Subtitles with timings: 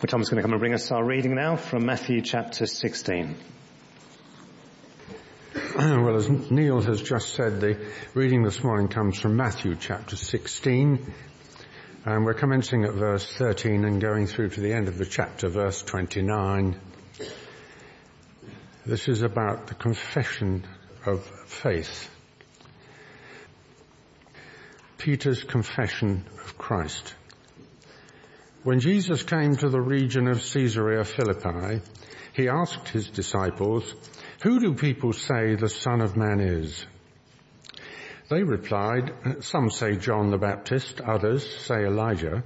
[0.00, 3.36] Well, Tom's going to come and bring us our reading now from Matthew chapter 16.
[5.76, 7.76] well, as Neil has just said, the
[8.14, 11.12] reading this morning comes from Matthew chapter 16,
[12.06, 15.50] and we're commencing at verse 13 and going through to the end of the chapter,
[15.50, 16.80] verse 29.
[18.86, 20.66] This is about the confession
[21.04, 22.08] of faith.
[24.96, 27.12] Peter's confession of Christ.
[28.62, 31.80] When Jesus came to the region of Caesarea Philippi,
[32.34, 33.94] he asked his disciples,
[34.42, 36.84] who do people say the Son of Man is?
[38.28, 42.44] They replied, some say John the Baptist, others say Elijah,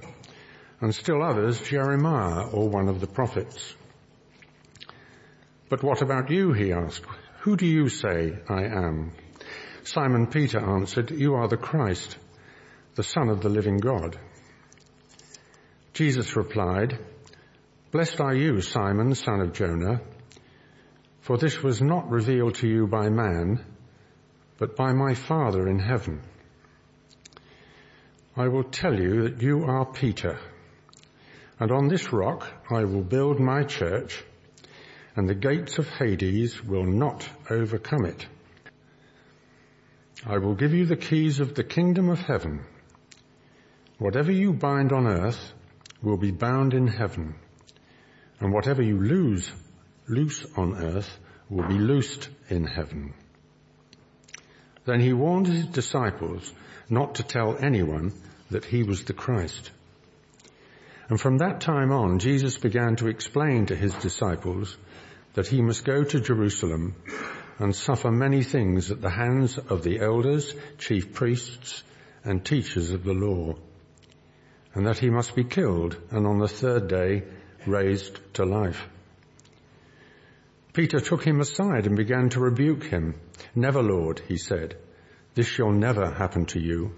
[0.79, 3.75] and still others Jeremiah or one of the prophets.
[5.67, 7.03] But what about you, he asked.
[7.41, 9.11] Who do you say I am?
[9.83, 12.17] Simon Peter answered, you are the Christ,
[12.95, 14.17] the Son of the living God.
[15.95, 16.99] Jesus replied,
[17.91, 20.01] Blessed are you, Simon, son of Jonah,
[21.21, 23.63] for this was not revealed to you by man,
[24.57, 26.21] but by my Father in heaven.
[28.35, 30.37] I will tell you that you are Peter,
[31.61, 34.21] and on this rock I will build my church,
[35.15, 38.27] and the gates of Hades will not overcome it.
[40.25, 42.65] I will give you the keys of the kingdom of heaven.
[43.97, 45.53] Whatever you bind on earth
[46.05, 47.35] will be bound in heaven,
[48.39, 49.51] and whatever you lose,
[50.07, 51.17] loose on earth
[51.49, 53.13] will be loosed in heaven.
[54.85, 56.53] Then he warned his disciples
[56.89, 58.13] not to tell anyone
[58.51, 59.71] that he was the Christ.
[61.09, 64.77] And from that time on, Jesus began to explain to his disciples
[65.33, 66.95] that he must go to Jerusalem
[67.57, 71.83] and suffer many things at the hands of the elders, chief priests,
[72.23, 73.55] and teachers of the law
[74.75, 77.23] and that he must be killed and on the third day
[77.65, 78.87] raised to life.
[80.73, 83.15] Peter took him aside and began to rebuke him.
[83.55, 84.77] Never, Lord, he said,
[85.33, 86.93] this shall never happen to you.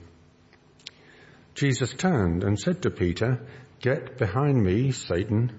[1.53, 3.39] Jesus turned and said to Peter,
[3.79, 5.51] get behind me, Satan.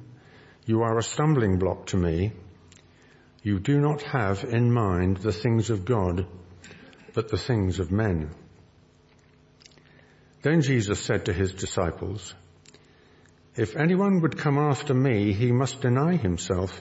[0.66, 2.32] You are a stumbling block to me.
[3.42, 6.26] You do not have in mind the things of God,
[7.14, 8.30] but the things of men.
[10.42, 12.34] Then Jesus said to his disciples,
[13.56, 16.80] if anyone would come after me, he must deny himself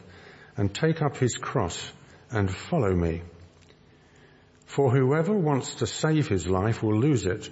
[0.55, 1.91] and take up his cross
[2.29, 3.23] and follow me.
[4.65, 7.49] For whoever wants to save his life will lose it.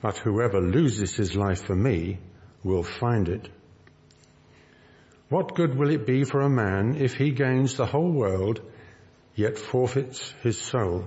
[0.00, 2.18] But whoever loses his life for me
[2.62, 3.48] will find it.
[5.28, 8.60] What good will it be for a man if he gains the whole world
[9.34, 11.06] yet forfeits his soul?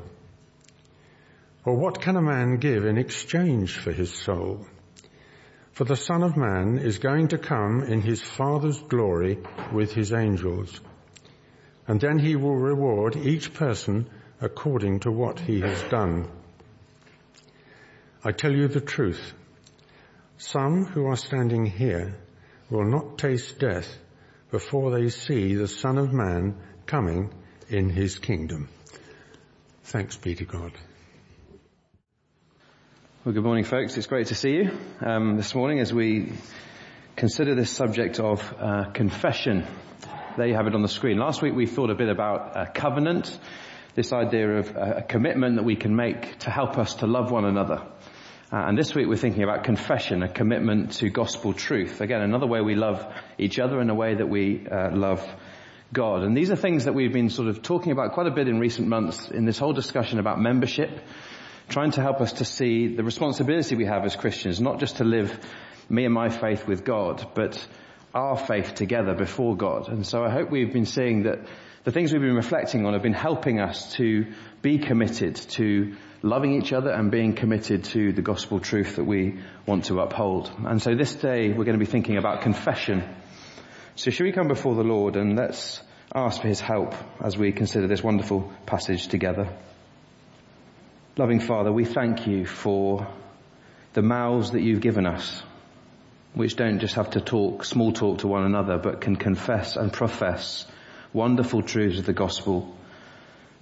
[1.66, 4.66] Or what can a man give in exchange for his soul?
[5.74, 9.40] For the Son of Man is going to come in his Father's glory
[9.74, 10.80] with his angels.
[11.88, 14.10] And then he will reward each person
[14.42, 16.30] according to what he has done.
[18.24, 19.34] I tell you the truth.
[20.38, 22.16] Some who are standing here
[22.70, 23.98] will not taste death
[24.52, 26.56] before they see the Son of Man
[26.86, 27.34] coming
[27.70, 28.70] in his kingdom.
[29.84, 30.72] Thanks be to God.
[33.26, 33.98] Well, good morning, folks.
[33.98, 34.72] It's great to see you
[35.02, 36.32] um, this morning as we
[37.18, 39.68] consider this subject of uh, confession.
[40.38, 41.18] There you have it on the screen.
[41.18, 43.38] Last week we thought a bit about a covenant,
[43.94, 47.44] this idea of a commitment that we can make to help us to love one
[47.44, 47.82] another.
[48.54, 52.00] Uh, and this week we're thinking about confession, a commitment to gospel truth.
[52.00, 53.06] Again, another way we love
[53.38, 55.28] each other in a way that we uh, love
[55.92, 56.24] God.
[56.24, 58.60] And these are things that we've been sort of talking about quite a bit in
[58.60, 60.90] recent months in this whole discussion about membership
[61.70, 65.04] trying to help us to see the responsibility we have as Christians, not just to
[65.04, 65.40] live
[65.90, 67.66] me and my faith with God, but
[68.14, 69.88] our faith together before God.
[69.88, 71.40] And so I hope we've been seeing that
[71.84, 74.26] the things we've been reflecting on have been helping us to
[74.62, 79.40] be committed to loving each other and being committed to the gospel truth that we
[79.66, 80.52] want to uphold.
[80.66, 83.04] And so this day we're going to be thinking about confession.
[83.96, 85.82] So should we come before the Lord and let's
[86.14, 89.48] ask for his help as we consider this wonderful passage together.
[91.20, 93.06] Loving Father, we thank you for
[93.92, 95.44] the mouths that you've given us,
[96.34, 99.92] which don't just have to talk small talk to one another, but can confess and
[99.92, 100.66] profess
[101.12, 102.74] wonderful truths of the gospel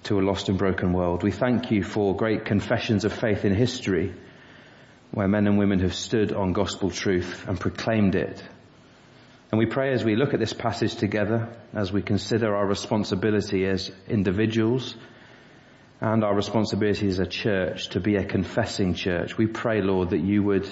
[0.03, 1.23] to a lost and broken world.
[1.23, 4.13] We thank you for great confessions of faith in history,
[5.09, 8.39] where men and women have stood on gospel truth and proclaimed it.
[9.51, 13.65] And we pray as we look at this passage together, as we consider our responsibility
[13.65, 14.95] as individuals,
[15.99, 19.37] and our responsibility as a church to be a confessing church.
[19.37, 20.67] We pray, Lord, that you would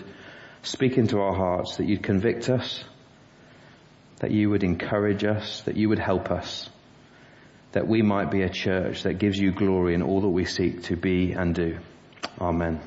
[0.62, 2.84] speak into our hearts, that you'd convict us,
[4.20, 6.70] that you would encourage us, that you would help us,
[7.72, 10.84] that we might be a church that gives you glory in all that we seek
[10.84, 11.80] to be and do.
[12.40, 12.80] Amen.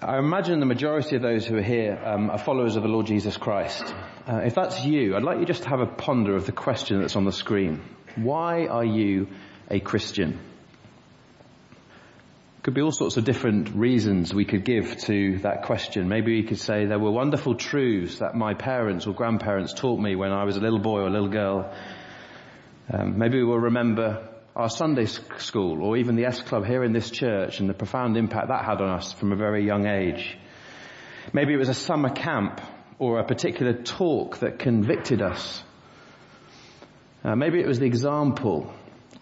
[0.00, 3.06] I imagine the majority of those who are here um, are followers of the Lord
[3.06, 3.82] Jesus Christ.
[4.26, 7.00] Uh, if that's you, I'd like you just to have a ponder of the question
[7.00, 7.80] that's on the screen.
[8.16, 9.28] Why are you
[9.70, 10.38] a Christian?
[12.62, 16.08] Could be all sorts of different reasons we could give to that question.
[16.08, 20.16] Maybe we could say there were wonderful truths that my parents or grandparents taught me
[20.16, 21.74] when I was a little boy or a little girl.
[22.90, 26.92] Um, maybe we will remember our Sunday school or even the S Club here in
[26.92, 30.38] this church and the profound impact that had on us from a very young age.
[31.32, 32.60] Maybe it was a summer camp
[32.98, 35.62] or a particular talk that convicted us.
[37.22, 38.72] Uh, maybe it was the example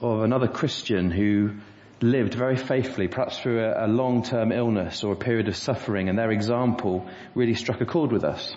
[0.03, 1.53] of another Christian who
[2.01, 6.19] lived very faithfully, perhaps through a, a long-term illness or a period of suffering, and
[6.19, 8.55] their example really struck a chord with us.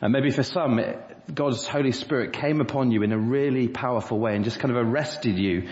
[0.00, 0.80] And maybe for some,
[1.34, 4.76] God's Holy Spirit came upon you in a really powerful way and just kind of
[4.76, 5.68] arrested you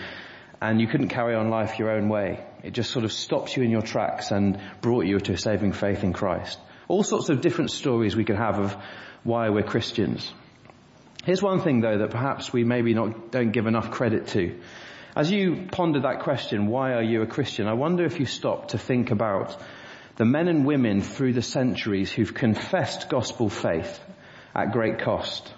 [0.61, 2.45] and you couldn't carry on life your own way.
[2.65, 5.73] It just sort of stopped you in your tracks and brought you to a saving
[5.73, 6.59] faith in Christ.
[6.89, 8.77] All sorts of different stories we could have of
[9.23, 10.33] why we're Christians.
[11.27, 14.61] Here's one thing though that perhaps we maybe not, don't give enough credit to.
[15.17, 17.67] As you ponder that question, why are you a Christian?
[17.67, 19.61] I wonder if you stop to think about
[20.15, 23.99] the men and women through the centuries who've confessed gospel faith
[24.55, 25.53] at great cost.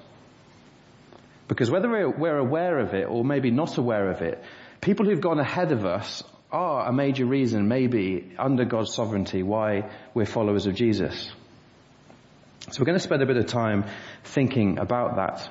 [1.49, 4.43] Because whether we're aware of it or maybe not aware of it,
[4.81, 9.91] people who've gone ahead of us are a major reason, maybe, under God's sovereignty, why
[10.15, 11.31] we're followers of Jesus.
[12.71, 13.87] So we're going to spend a bit of time
[14.25, 15.49] thinking about that.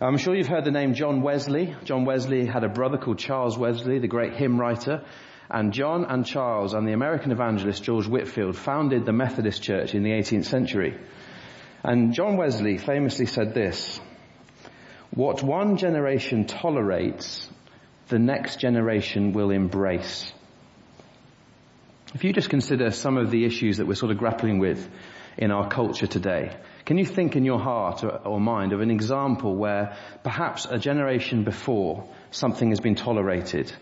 [0.00, 1.76] I'm sure you've heard the name John Wesley.
[1.84, 5.04] John Wesley had a brother called Charles Wesley, the great hymn writer.
[5.48, 10.02] And John and Charles and the American evangelist George Whitefield founded the Methodist Church in
[10.02, 10.98] the 18th century.
[11.84, 14.00] And John Wesley famously said this,
[15.10, 17.48] what one generation tolerates,
[18.08, 20.32] the next generation will embrace.
[22.14, 24.88] If you just consider some of the issues that we're sort of grappling with
[25.38, 26.50] in our culture today,
[26.84, 31.44] can you think in your heart or, mind of an example where perhaps a generation
[31.44, 33.72] before something has been tolerated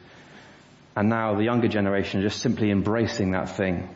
[0.94, 3.88] and now the younger generation are just simply embracing that thing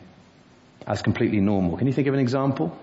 [0.87, 1.77] as completely normal?
[1.77, 2.75] Can you think of an example?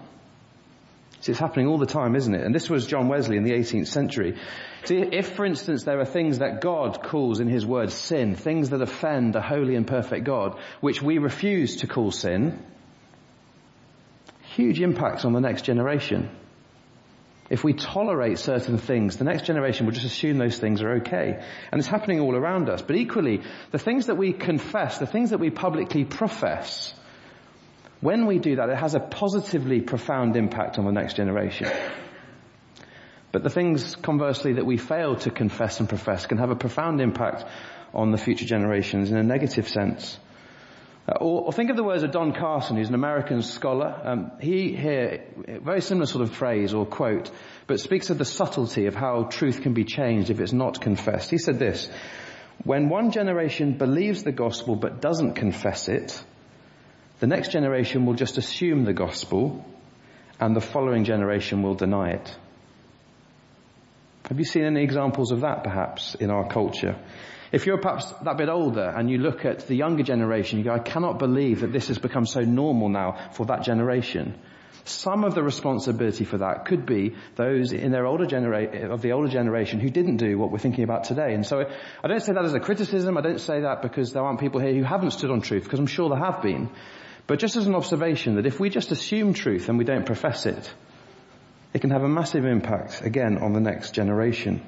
[1.21, 2.45] See, it's happening all the time, isn't it?
[2.45, 4.39] And this was John Wesley in the 18th century.
[4.85, 8.71] See, if for instance there are things that God calls in His Word sin, things
[8.71, 12.63] that offend the holy and perfect God, which we refuse to call sin,
[14.59, 16.29] huge impacts on the next generation.
[17.49, 21.41] If we tolerate certain things, the next generation will just assume those things are okay.
[21.71, 22.83] And it's happening all around us.
[22.83, 26.93] But equally, the things that we confess, the things that we publicly profess,
[28.01, 31.69] when we do that, it has a positively profound impact on the next generation.
[33.31, 37.01] But the things, conversely, that we fail to confess and profess can have a profound
[37.01, 37.45] impact
[37.95, 40.19] on the future generations in a negative sense.
[41.09, 43.99] Uh, or, or, think of the words of Don Carson, who's an American scholar.
[44.05, 45.25] Um, he here,
[45.63, 47.31] very similar sort of phrase or quote,
[47.67, 51.31] but speaks of the subtlety of how truth can be changed if it's not confessed.
[51.31, 51.89] He said this,
[52.65, 56.23] when one generation believes the gospel but doesn't confess it,
[57.21, 59.65] the next generation will just assume the gospel
[60.39, 62.37] and the following generation will deny it.
[64.29, 66.99] Have you seen any examples of that perhaps in our culture?
[67.51, 70.73] If you're perhaps that bit older and you look at the younger generation, you go,
[70.73, 74.39] I cannot believe that this has become so normal now for that generation.
[74.85, 79.13] Some of the responsibility for that could be those in their older genera- of the
[79.13, 81.35] older generation who didn't do what we're thinking about today.
[81.35, 81.61] And so
[82.03, 83.19] I don't say that as a criticism.
[83.19, 85.79] I don't say that because there aren't people here who haven't stood on truth, because
[85.79, 86.71] I'm sure there have been.
[87.27, 90.47] But just as an observation that if we just assume truth and we don't profess
[90.47, 90.73] it,
[91.75, 94.63] it can have a massive impact again on the next generation.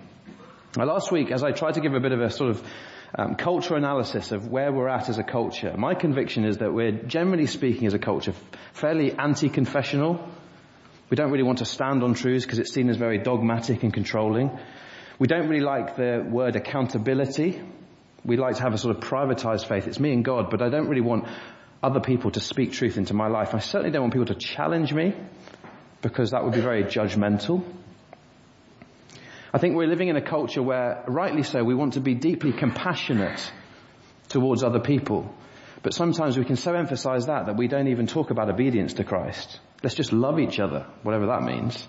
[0.77, 2.62] Now, last week, as I tried to give a bit of a sort of
[3.19, 6.93] um, culture analysis of where we're at as a culture, my conviction is that we're
[6.93, 8.35] generally speaking as a culture
[8.73, 10.25] fairly anti-confessional.
[11.11, 13.93] We don't really want to stand on truths because it's seen as very dogmatic and
[13.93, 14.57] controlling.
[15.19, 17.61] We don't really like the word accountability.
[18.25, 19.89] We like to have a sort of privatized faith.
[19.89, 21.27] It's me and God, but I don't really want
[21.83, 23.55] other people to speak truth into my life.
[23.55, 25.17] I certainly don't want people to challenge me
[26.00, 27.65] because that would be very judgmental.
[29.52, 32.52] I think we're living in a culture where, rightly so, we want to be deeply
[32.52, 33.52] compassionate
[34.28, 35.35] towards other people.
[35.83, 39.04] But sometimes we can so emphasize that that we don't even talk about obedience to
[39.04, 39.59] Christ.
[39.83, 41.87] Let's just love each other, whatever that means.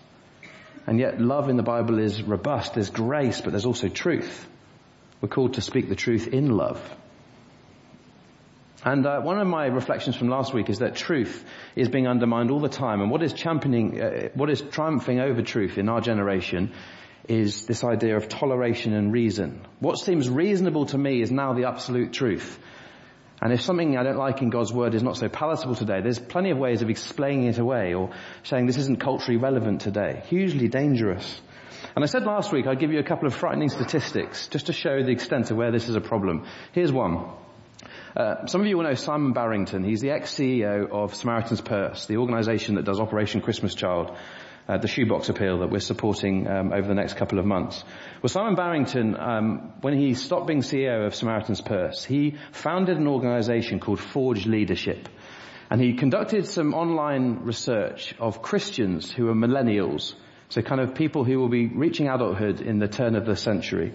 [0.88, 2.74] And yet love in the Bible is robust.
[2.74, 4.48] There's grace, but there's also truth.
[5.20, 6.82] We're called to speak the truth in love.
[8.84, 12.50] And uh, one of my reflections from last week is that truth is being undermined
[12.50, 13.02] all the time.
[13.02, 16.72] And what is championing, uh, what is triumphing over truth in our generation
[17.28, 19.62] is this idea of toleration and reason.
[19.80, 22.60] What seems reasonable to me is now the absolute truth.
[23.42, 26.20] And if something I don't like in God's word is not so palatable today, there's
[26.20, 28.12] plenty of ways of explaining it away or
[28.44, 30.22] saying this isn't culturally relevant today.
[30.28, 31.42] Hugely dangerous.
[31.96, 34.74] And I said last week I'd give you a couple of frightening statistics just to
[34.74, 36.46] show the extent of where this is a problem.
[36.72, 37.32] Here's one.
[38.16, 39.84] Uh, some of you will know Simon Barrington.
[39.84, 44.16] He's the ex-CEO of Samaritan's Purse, the organization that does Operation Christmas Child,
[44.72, 47.84] uh, the shoebox appeal that we're supporting um, over the next couple of months.
[48.22, 53.08] Well, Simon Barrington, um, when he stopped being CEO of Samaritan's Purse, he founded an
[53.08, 55.10] organization called Forge Leadership.
[55.70, 60.14] And he conducted some online research of Christians who are millennials,
[60.48, 63.94] so kind of people who will be reaching adulthood in the turn of the century.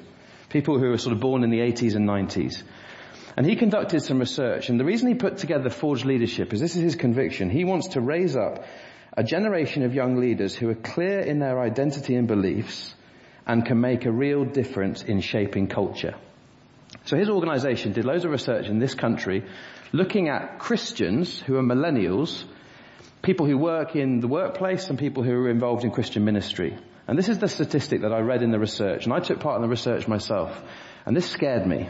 [0.50, 2.62] People who are sort of born in the 80s and 90s.
[3.34, 6.76] And he conducted some research, and the reason he put together Forge Leadership is this
[6.76, 7.50] is his conviction.
[7.50, 8.64] He wants to raise up
[9.16, 12.94] a generation of young leaders who are clear in their identity and beliefs
[13.46, 16.14] and can make a real difference in shaping culture.
[17.04, 19.44] So his organization did loads of research in this country
[19.92, 22.44] looking at Christians who are millennials,
[23.22, 26.76] people who work in the workplace and people who are involved in Christian ministry.
[27.08, 29.56] And this is the statistic that I read in the research, and I took part
[29.56, 30.60] in the research myself,
[31.04, 31.88] and this scared me.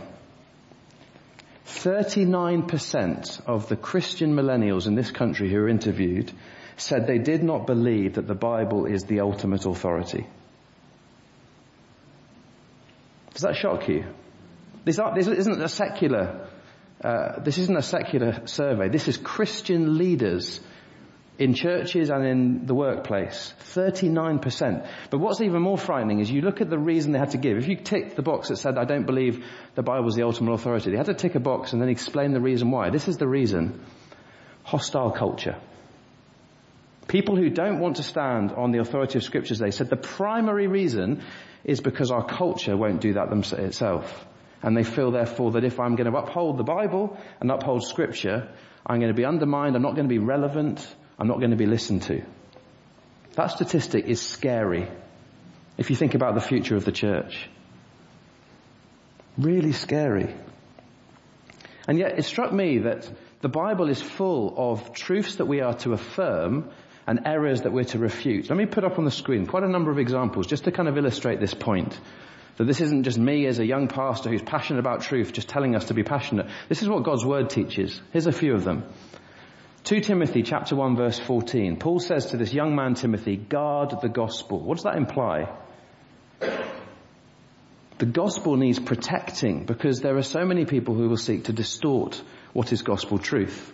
[1.66, 6.30] 39% of the Christian millennials in this country who were interviewed
[6.76, 10.26] said they did not believe that the Bible is the ultimate authority.
[13.32, 14.04] Does that shock you?
[14.84, 16.48] This, isn't a secular,
[17.02, 18.88] uh, this isn't a secular survey.
[18.88, 20.60] This is Christian leaders
[21.38, 23.52] in churches and in the workplace.
[23.74, 24.88] 39%.
[25.10, 27.58] But what's even more frightening is you look at the reason they had to give.
[27.58, 30.52] If you tick the box that said, I don't believe the Bible is the ultimate
[30.52, 32.90] authority, they had to tick a box and then explain the reason why.
[32.90, 33.84] This is the reason.
[34.62, 35.56] Hostile culture.
[37.08, 40.66] People who don't want to stand on the authority of scriptures, they said the primary
[40.66, 41.22] reason
[41.62, 44.26] is because our culture won't do that itself.
[44.62, 48.48] And they feel therefore that if I'm going to uphold the Bible and uphold scripture,
[48.84, 50.86] I'm going to be undermined, I'm not going to be relevant,
[51.18, 52.22] I'm not going to be listened to.
[53.34, 54.88] That statistic is scary
[55.76, 57.48] if you think about the future of the church.
[59.36, 60.34] Really scary.
[61.86, 63.08] And yet it struck me that
[63.42, 66.70] the Bible is full of truths that we are to affirm
[67.06, 68.50] and errors that we're to refute.
[68.50, 70.88] Let me put up on the screen quite a number of examples just to kind
[70.88, 71.98] of illustrate this point.
[72.56, 75.76] That this isn't just me as a young pastor who's passionate about truth just telling
[75.76, 76.46] us to be passionate.
[76.68, 78.00] This is what God's word teaches.
[78.12, 78.84] Here's a few of them.
[79.84, 81.76] 2 Timothy chapter 1 verse 14.
[81.76, 84.58] Paul says to this young man Timothy, guard the gospel.
[84.58, 85.54] What does that imply?
[87.98, 92.20] The gospel needs protecting because there are so many people who will seek to distort
[92.52, 93.72] what is gospel truth.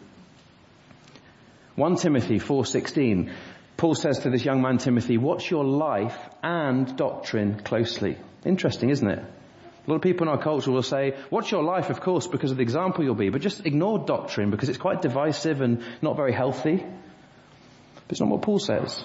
[1.76, 3.32] 1 Timothy 4:16
[3.76, 8.16] Paul says to this young man Timothy, watch your life and doctrine closely.
[8.44, 9.18] Interesting, isn't it?
[9.18, 12.52] A lot of people in our culture will say, watch your life, of course, because
[12.52, 16.16] of the example you'll be, but just ignore doctrine because it's quite divisive and not
[16.16, 16.76] very healthy.
[16.76, 19.02] But it's not what Paul says.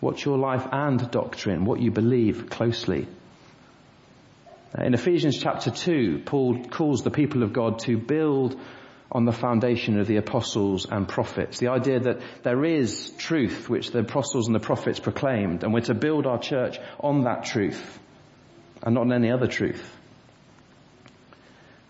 [0.00, 3.06] Watch your life and doctrine, what you believe closely.
[4.76, 8.58] In Ephesians chapter 2, Paul calls the people of God to build
[9.12, 11.58] on the foundation of the apostles and prophets.
[11.58, 15.80] The idea that there is truth which the apostles and the prophets proclaimed and we're
[15.82, 18.00] to build our church on that truth
[18.82, 19.86] and not on any other truth.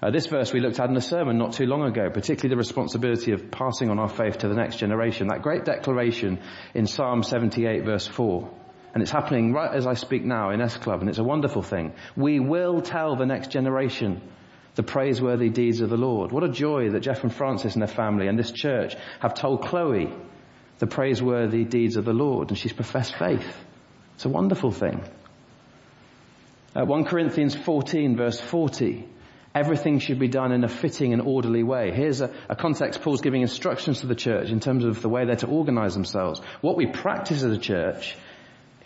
[0.03, 2.59] Uh, this verse we looked at in a sermon not too long ago, particularly the
[2.59, 5.29] responsibility of passing on our faith to the next generation.
[5.29, 6.41] That great declaration
[6.75, 8.51] in Psalm 78 verse 4.
[8.95, 11.63] And it's happening right as I speak now in S Club and it's a wonderful
[11.63, 11.93] thing.
[12.17, 14.21] We will tell the next generation
[14.75, 16.33] the praiseworthy deeds of the Lord.
[16.33, 19.63] What a joy that Jeff and Francis and their family and this church have told
[19.63, 20.11] Chloe
[20.79, 23.57] the praiseworthy deeds of the Lord and she's professed faith.
[24.15, 25.03] It's a wonderful thing.
[26.75, 29.09] Uh, 1 Corinthians 14 verse 40.
[29.55, 31.93] Everything should be done in a fitting and orderly way.
[31.93, 35.27] Here's a, a, context Paul's giving instructions to the church in terms of the way
[35.27, 36.41] they're to organize themselves.
[36.63, 38.17] What we practice as a church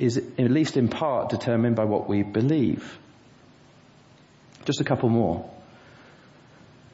[0.00, 2.98] is at least in part determined by what we believe.
[4.64, 5.48] Just a couple more.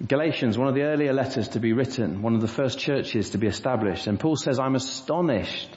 [0.07, 3.39] Galatians, one of the earlier letters to be written, one of the first churches to
[3.39, 5.71] be established, and Paul says, I'm astonished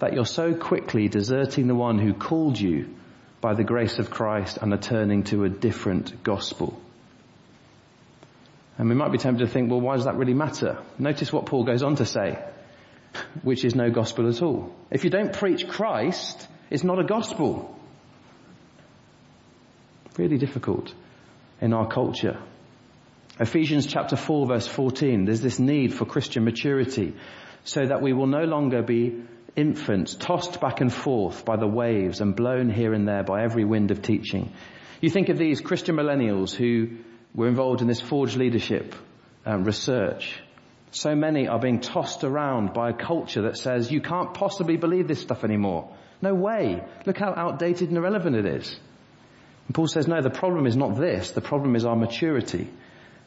[0.00, 2.94] that you're so quickly deserting the one who called you
[3.40, 6.78] by the grace of Christ and are turning to a different gospel.
[8.76, 10.78] And we might be tempted to think, well, why does that really matter?
[10.98, 12.38] Notice what Paul goes on to say,
[13.42, 14.74] which is no gospel at all.
[14.90, 17.78] If you don't preach Christ, it's not a gospel.
[20.18, 20.92] Really difficult
[21.60, 22.38] in our culture.
[23.40, 27.14] Ephesians chapter 4 verse 14, there's this need for Christian maturity
[27.64, 29.24] so that we will no longer be
[29.56, 33.64] infants tossed back and forth by the waves and blown here and there by every
[33.64, 34.52] wind of teaching.
[35.00, 36.98] You think of these Christian millennials who
[37.34, 38.94] were involved in this Forge Leadership
[39.44, 40.40] um, research.
[40.92, 45.08] So many are being tossed around by a culture that says you can't possibly believe
[45.08, 45.92] this stuff anymore.
[46.22, 46.84] No way.
[47.04, 48.78] Look how outdated and irrelevant it is.
[49.66, 51.32] And Paul says, no, the problem is not this.
[51.32, 52.70] The problem is our maturity.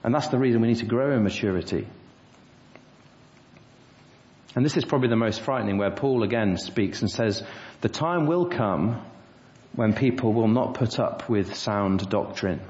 [0.07, 1.85] And that's the reason we need to grow in maturity.
[4.55, 7.43] And this is probably the most frightening where Paul again speaks and says,
[7.81, 9.01] the time will come
[9.75, 12.61] when people will not put up with sound doctrine,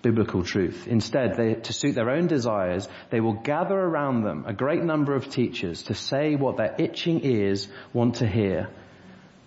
[0.00, 0.86] biblical truth.
[0.86, 5.16] Instead, they, to suit their own desires, they will gather around them a great number
[5.16, 8.68] of teachers to say what their itching ears want to hear.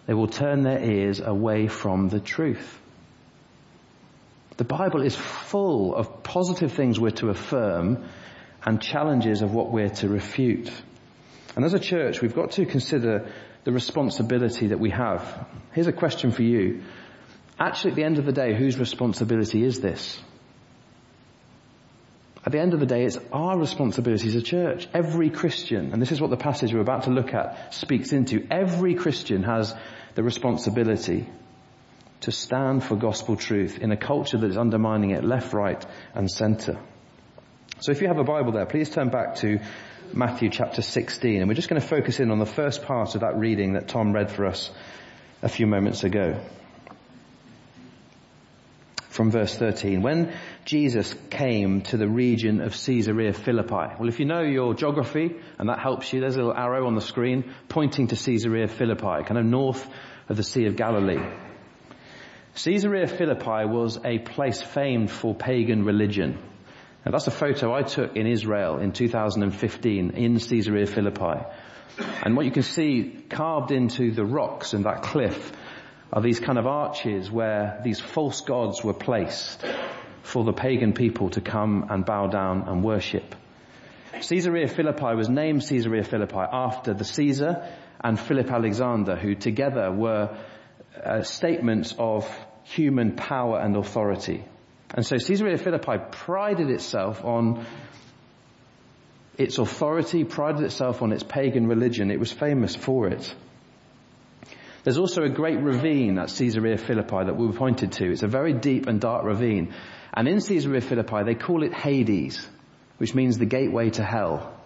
[0.08, 2.82] They will turn their ears away from the truth.
[4.58, 8.06] The Bible is full of positive things we're to affirm
[8.64, 10.72] and challenges of what we're to refute.
[11.56, 13.32] And as a church, we've got to consider
[13.64, 15.48] the responsibility that we have.
[15.74, 16.84] Here's a question for you.
[17.60, 20.20] Actually, at the end of the day, whose responsibility is this?
[22.44, 24.88] At the end of the day, it's our responsibility as a church.
[24.94, 28.48] Every Christian, and this is what the passage we're about to look at speaks into,
[28.50, 29.76] every Christian has
[30.16, 31.28] the responsibility
[32.22, 36.30] to stand for gospel truth in a culture that is undermining it left, right and
[36.30, 36.80] center.
[37.80, 39.60] So if you have a Bible there, please turn back to
[40.14, 43.22] Matthew chapter 16 and we're just going to focus in on the first part of
[43.22, 44.70] that reading that Tom read for us
[45.42, 46.40] a few moments ago.
[49.10, 50.04] From verse 13.
[50.04, 53.96] When Jesus came to the region of Caesarea Philippi.
[54.00, 56.96] Well, if you know your geography and that helps you, there's a little arrow on
[56.96, 59.86] the screen pointing to Caesarea Philippi, kind of north
[60.30, 61.20] of the Sea of Galilee.
[62.56, 66.38] Caesarea Philippi was a place famed for pagan religion.
[67.06, 71.46] Now that's a photo I took in Israel in 2015 in Caesarea Philippi.
[72.24, 75.52] And what you can see carved into the rocks and that cliff
[76.12, 79.64] are these kind of arches where these false gods were placed
[80.22, 83.34] for the pagan people to come and bow down and worship.
[84.14, 87.66] Caesarea Philippi was named Caesarea Philippi after the Caesar
[88.02, 90.38] and Philip Alexander who together were
[90.96, 92.30] uh, statements of
[92.64, 94.44] human power and authority.
[94.94, 97.66] And so Caesarea Philippi prided itself on
[99.38, 102.12] its authority, prided itself on its pagan religion.
[102.12, 103.34] It was famous for it.
[104.84, 108.12] There's also a great ravine at Caesarea Philippi that we were pointed to.
[108.12, 109.74] It's a very deep and dark ravine.
[110.14, 112.46] And in Caesarea Philippi, they call it Hades,
[112.98, 114.61] which means the gateway to hell.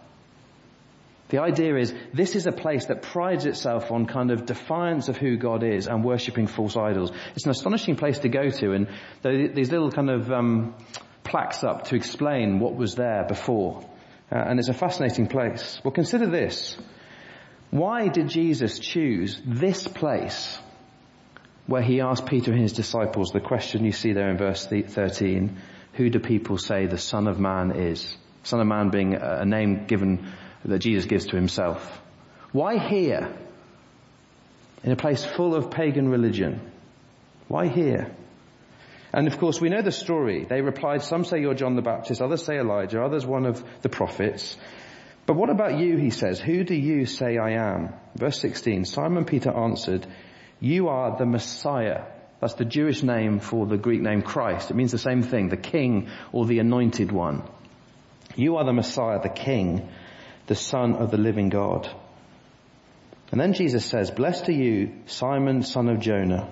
[1.29, 5.17] The idea is this is a place that prides itself on kind of defiance of
[5.17, 7.11] who God is and worshipping false idols.
[7.35, 8.87] It's an astonishing place to go to and
[9.23, 10.75] these little kind of um,
[11.23, 13.83] plaques up to explain what was there before.
[14.31, 15.79] Uh, and it's a fascinating place.
[15.83, 16.77] Well, consider this.
[17.71, 20.59] Why did Jesus choose this place
[21.67, 25.57] where he asked Peter and his disciples the question you see there in verse 13,
[25.93, 28.15] who do people say the Son of Man is?
[28.43, 30.31] Son of Man being a name given
[30.69, 32.01] that Jesus gives to himself.
[32.51, 33.35] Why here?
[34.83, 36.59] In a place full of pagan religion.
[37.47, 38.15] Why here?
[39.13, 40.45] And of course we know the story.
[40.45, 43.89] They replied, some say you're John the Baptist, others say Elijah, others one of the
[43.89, 44.57] prophets.
[45.25, 47.93] But what about you, he says, who do you say I am?
[48.15, 50.05] Verse 16, Simon Peter answered,
[50.59, 52.03] you are the Messiah.
[52.41, 54.69] That's the Jewish name for the Greek name Christ.
[54.69, 57.43] It means the same thing, the king or the anointed one.
[58.35, 59.89] You are the Messiah, the king
[60.47, 61.89] the Son of the living God.
[63.31, 66.47] And then Jesus says, Blessed are you, Simon, son of Jonah,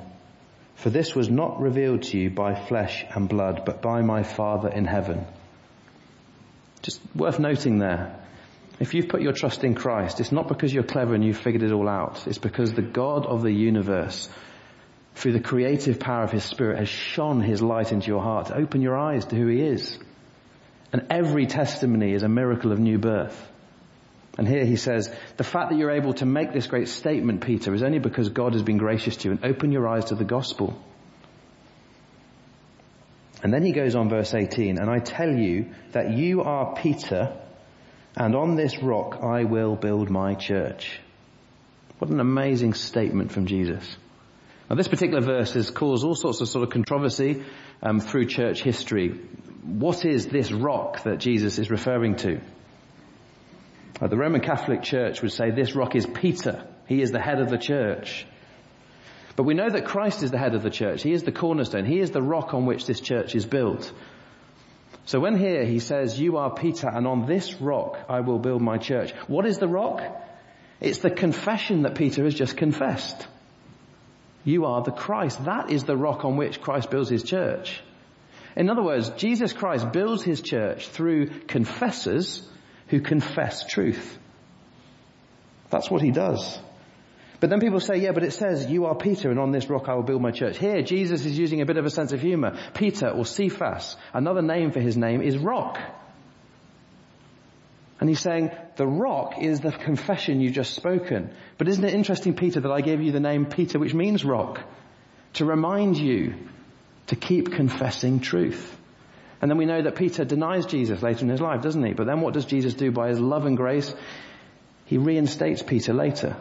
[0.75, 4.69] for this was not revealed to you by flesh and blood, but by my Father
[4.69, 5.25] in heaven.
[6.81, 8.19] Just worth noting there.
[8.79, 11.63] If you've put your trust in Christ, it's not because you're clever and you've figured
[11.63, 12.25] it all out.
[12.27, 14.27] It's because the God of the universe,
[15.15, 18.81] through the creative power of His Spirit, has shone His light into your heart open
[18.81, 19.97] your eyes to who He is.
[20.91, 23.51] And every testimony is a miracle of new birth.
[24.37, 27.73] And here he says, the fact that you're able to make this great statement, Peter,
[27.73, 30.23] is only because God has been gracious to you and open your eyes to the
[30.23, 30.81] gospel.
[33.43, 37.37] And then he goes on verse 18, and I tell you that you are Peter,
[38.15, 40.99] and on this rock I will build my church.
[41.99, 43.97] What an amazing statement from Jesus.
[44.69, 47.43] Now this particular verse has caused all sorts of sort of controversy
[47.83, 49.09] um, through church history.
[49.63, 52.41] What is this rock that Jesus is referring to?
[54.01, 56.65] Uh, the Roman Catholic Church would say this rock is Peter.
[56.87, 58.25] He is the head of the church.
[59.35, 61.01] But we know that Christ is the head of the church.
[61.03, 61.85] He is the cornerstone.
[61.85, 63.91] He is the rock on which this church is built.
[65.05, 68.61] So when here he says, you are Peter and on this rock I will build
[68.61, 69.11] my church.
[69.27, 70.01] What is the rock?
[70.79, 73.27] It's the confession that Peter has just confessed.
[74.43, 75.45] You are the Christ.
[75.45, 77.81] That is the rock on which Christ builds his church.
[78.55, 82.47] In other words, Jesus Christ builds his church through confessors
[82.93, 84.19] who confess truth.
[85.71, 86.59] That's what he does.
[87.39, 89.89] But then people say, yeah, but it says, you are Peter and on this rock
[89.89, 90.59] I will build my church.
[90.59, 92.55] Here, Jesus is using a bit of a sense of humor.
[92.75, 95.79] Peter or Cephas, another name for his name is rock.
[97.99, 101.33] And he's saying, the rock is the confession you've just spoken.
[101.57, 104.61] But isn't it interesting, Peter, that I gave you the name Peter, which means rock,
[105.33, 106.35] to remind you
[107.07, 108.77] to keep confessing truth.
[109.43, 111.91] And then we know that Peter denies Jesus later in his life, doesn't he?
[111.91, 113.93] But then what does Jesus do by his love and grace?
[114.85, 116.37] He reinstates Peter later.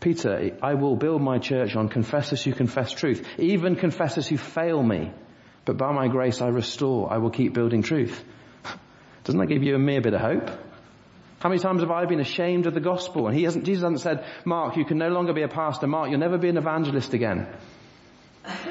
[0.00, 4.82] Peter, I will build my church on confessors who confess truth, even confessors who fail
[4.82, 5.12] me.
[5.66, 8.24] But by my grace I restore, I will keep building truth.
[9.24, 10.48] Doesn't that give you a mere bit of hope?
[11.40, 13.26] How many times have I been ashamed of the gospel?
[13.26, 15.86] And he hasn't, Jesus hasn't said, Mark, you can no longer be a pastor.
[15.86, 17.46] Mark, you'll never be an evangelist again.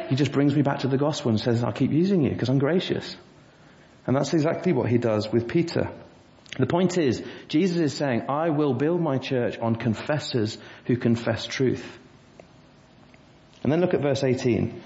[0.09, 2.49] He just brings me back to the gospel and says, I'll keep using you because
[2.49, 3.15] I'm gracious.
[4.07, 5.89] And that's exactly what he does with Peter.
[6.57, 11.45] The point is, Jesus is saying, I will build my church on confessors who confess
[11.45, 11.85] truth.
[13.63, 14.81] And then look at verse 18.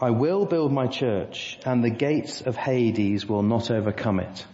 [0.00, 4.46] I will build my church and the gates of Hades will not overcome it.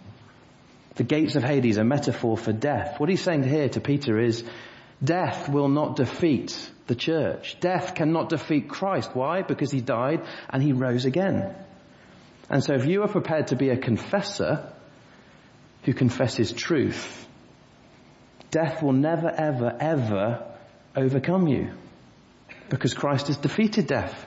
[0.95, 2.99] The gates of Hades, a metaphor for death.
[2.99, 4.43] What he's saying here to Peter is,
[5.03, 7.57] death will not defeat the church.
[7.59, 9.11] Death cannot defeat Christ.
[9.13, 9.41] Why?
[9.41, 11.55] Because he died and he rose again.
[12.49, 14.71] And so if you are prepared to be a confessor,
[15.87, 17.25] who confesses truth,
[18.51, 20.45] death will never, ever, ever
[20.97, 21.71] overcome you.
[22.69, 24.25] Because Christ has defeated death.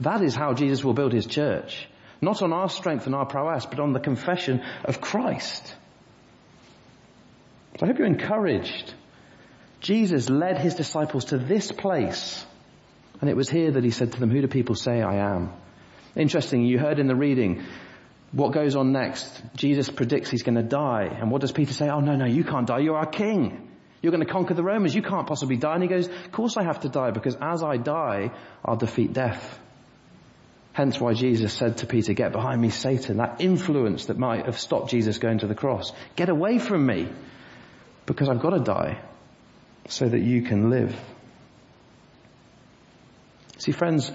[0.00, 1.88] That is how Jesus will build his church.
[2.20, 5.64] Not on our strength and our prowess, but on the confession of Christ.
[7.78, 8.92] So I hope you're encouraged.
[9.80, 12.44] Jesus led his disciples to this place.
[13.20, 15.52] And it was here that he said to them, who do people say I am?
[16.14, 17.64] Interesting, you heard in the reading,
[18.32, 19.42] what goes on next?
[19.54, 21.04] Jesus predicts he's going to die.
[21.04, 21.88] And what does Peter say?
[21.88, 22.80] Oh no, no, you can't die.
[22.80, 23.70] You're our king.
[24.02, 24.94] You're going to conquer the Romans.
[24.94, 25.74] You can't possibly die.
[25.74, 28.30] And he goes, of course I have to die because as I die,
[28.64, 29.58] I'll defeat death.
[30.72, 33.16] Hence why Jesus said to Peter, get behind me, Satan.
[33.16, 35.92] That influence that might have stopped Jesus going to the cross.
[36.16, 37.08] Get away from me
[38.04, 39.00] because I've got to die
[39.88, 40.98] so that you can live.
[43.58, 44.12] See friends,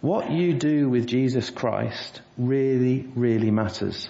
[0.00, 4.08] what you do with Jesus Christ really, really matters.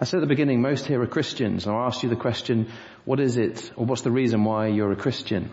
[0.00, 1.66] I said at the beginning, most here are Christians.
[1.66, 2.70] I'll ask you the question,
[3.04, 5.50] what is it, or what's the reason why you're a Christian?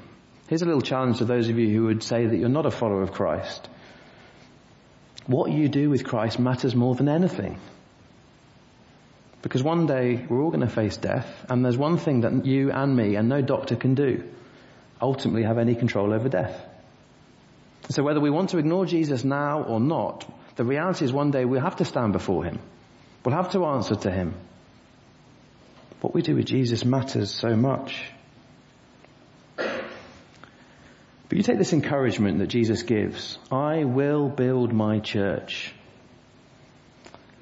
[0.48, 2.72] Here's a little challenge to those of you who would say that you're not a
[2.72, 3.70] follower of Christ.
[5.28, 7.60] What you do with Christ matters more than anything.
[9.42, 12.72] Because one day we're all going to face death, and there's one thing that you
[12.72, 14.24] and me and no doctor can do.
[15.02, 16.64] Ultimately have any control over death.
[17.90, 21.46] So whether we want to ignore Jesus now or not, the reality is one day
[21.46, 22.60] we'll have to stand before Him.
[23.26, 24.36] We'll have to answer to Him.
[26.02, 28.04] What we do with Jesus matters so much.
[29.56, 33.40] But you take this encouragement that Jesus gives.
[33.52, 35.74] I will build my church.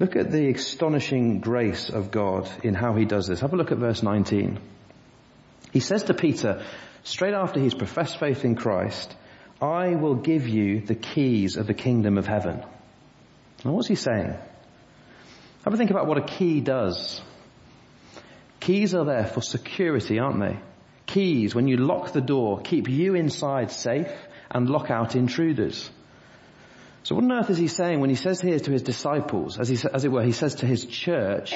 [0.00, 3.40] Look at the astonishing grace of God in how he does this.
[3.40, 4.58] Have a look at verse 19.
[5.72, 6.64] He says to Peter,
[7.04, 9.14] straight after he's professed faith in Christ,
[9.60, 12.64] I will give you the keys of the kingdom of heaven.
[13.62, 14.34] Now what's he saying?
[15.64, 17.20] Have a think about what a key does.
[18.58, 20.58] Keys are there for security, aren't they?
[21.04, 24.10] Keys, when you lock the door, keep you inside safe
[24.50, 25.90] and lock out intruders.
[27.10, 29.68] So what on earth is he saying when he says here to his disciples, as,
[29.68, 31.52] he, as it were, he says to his church,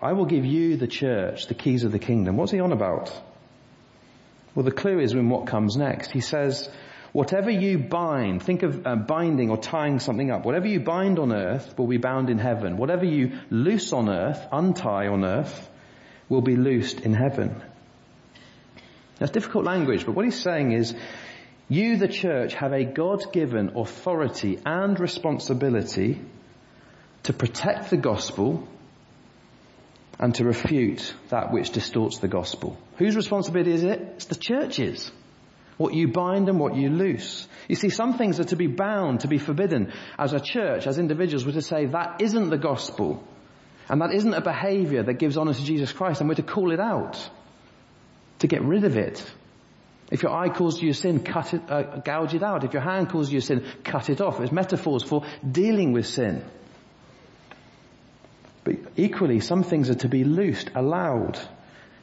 [0.00, 2.38] I will give you the church, the keys of the kingdom.
[2.38, 3.12] What's he on about?
[4.54, 6.10] Well, the clue is in what comes next.
[6.10, 6.70] He says,
[7.12, 10.46] Whatever you bind, think of uh, binding or tying something up.
[10.46, 12.78] Whatever you bind on earth will be bound in heaven.
[12.78, 15.68] Whatever you loose on earth, untie on earth,
[16.30, 17.60] will be loosed in heaven.
[19.18, 20.94] That's difficult language, but what he's saying is,
[21.68, 26.20] you, the church, have a God-given authority and responsibility
[27.24, 28.68] to protect the gospel
[30.18, 32.78] and to refute that which distorts the gospel.
[32.98, 34.00] Whose responsibility is it?
[34.16, 35.10] It's the church's.
[35.76, 37.48] What you bind and what you loose.
[37.66, 39.92] You see, some things are to be bound, to be forbidden.
[40.18, 43.26] As a church, as individuals, we're to say that isn't the gospel.
[43.88, 46.72] And that isn't a behavior that gives honor to Jesus Christ and we're to call
[46.72, 47.28] it out.
[48.40, 49.24] To get rid of it.
[50.14, 52.62] If your eye calls you sin, cut it, uh, gouge it out.
[52.62, 54.38] If your hand calls you sin, cut it off.
[54.38, 56.44] It's metaphors for dealing with sin.
[58.62, 61.40] But equally, some things are to be loosed, allowed.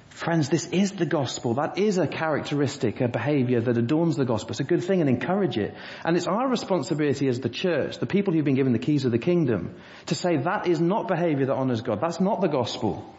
[0.09, 1.53] Friends, this is the gospel.
[1.53, 4.51] That is a characteristic, a behavior that adorns the gospel.
[4.51, 5.73] It's a good thing and encourage it.
[6.03, 9.13] And it's our responsibility as the church, the people who've been given the keys of
[9.13, 9.75] the kingdom,
[10.07, 12.01] to say that is not behavior that honors God.
[12.01, 13.09] That's not the gospel.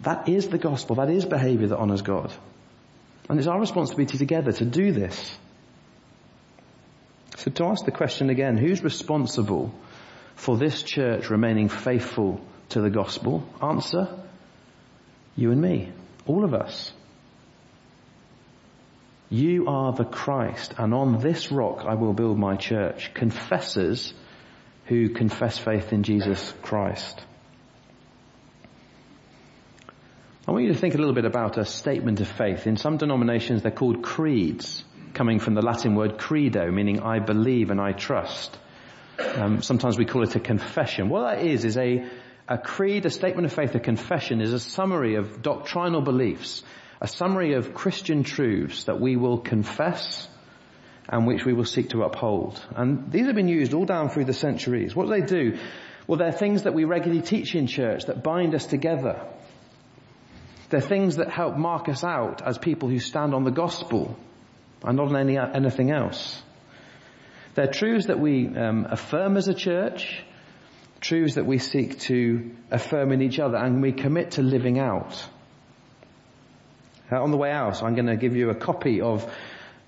[0.00, 0.96] That is the gospel.
[0.96, 2.34] That is behavior that honors God.
[3.30, 5.38] And it's our responsibility together to do this.
[7.36, 9.72] So to ask the question again, who's responsible
[10.34, 12.40] for this church remaining faithful
[12.70, 13.48] to the gospel?
[13.62, 14.08] Answer,
[15.36, 15.92] you and me.
[16.26, 16.92] All of us.
[19.28, 23.14] You are the Christ, and on this rock I will build my church.
[23.14, 24.12] Confessors
[24.86, 27.24] who confess faith in Jesus Christ.
[30.48, 32.66] I want you to think a little bit about a statement of faith.
[32.66, 37.70] In some denominations they're called creeds, coming from the Latin word credo, meaning I believe
[37.70, 38.56] and I trust.
[39.18, 41.10] Um, sometimes we call it a confession.
[41.10, 42.06] What that is, is a
[42.48, 46.64] a creed, a statement of faith, a confession is a summary of doctrinal beliefs,
[47.00, 50.26] a summary of Christian truths that we will confess
[51.08, 52.60] and which we will seek to uphold.
[52.74, 54.96] And these have been used all down through the centuries.
[54.96, 55.58] What do they do?
[56.08, 59.24] Well, they're things that we regularly teach in church that bind us together.
[60.70, 64.16] They're things that help mark us out as people who stand on the gospel
[64.84, 66.40] and not on any, anything else.
[67.54, 70.22] They're truths that we um, affirm as a church,
[71.00, 75.26] truths that we seek to affirm in each other and we commit to living out.
[77.10, 79.28] Uh, on the way out, I'm going to give you a copy of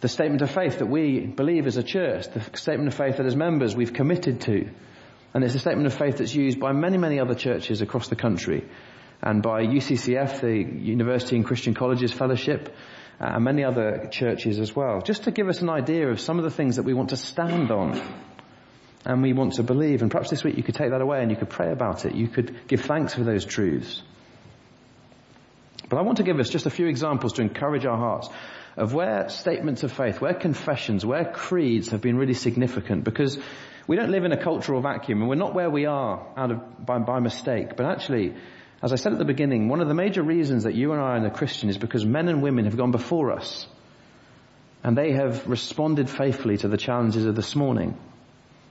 [0.01, 3.27] the statement of faith that we believe as a church, the statement of faith that
[3.27, 4.69] as members we've committed to.
[5.33, 8.17] And it's a statement of faith that's used by many, many other churches across the
[8.17, 8.65] country
[9.23, 12.75] and by UCCF, the University and Christian Colleges Fellowship,
[13.21, 15.01] uh, and many other churches as well.
[15.01, 17.17] Just to give us an idea of some of the things that we want to
[17.17, 18.03] stand on
[19.05, 20.03] and we want to believe.
[20.03, 22.15] And perhaps this week you could take that away and you could pray about it.
[22.15, 24.03] You could give thanks for those truths.
[25.89, 28.29] But I want to give us just a few examples to encourage our hearts
[28.77, 33.39] of where statements of faith, where confessions, where creeds have been really significant because
[33.87, 36.87] we don't live in a cultural vacuum and we're not where we are out of,
[36.87, 37.77] by, by mistake.
[37.77, 38.35] But actually,
[38.83, 41.19] as I said at the beginning, one of the major reasons that you and I
[41.19, 43.67] are a Christian is because men and women have gone before us
[44.83, 47.97] and they have responded faithfully to the challenges of this morning.